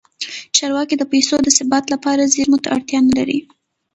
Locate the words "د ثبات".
1.45-1.85